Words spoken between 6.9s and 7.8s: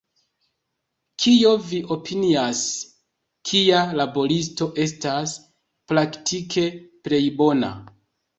plej bona?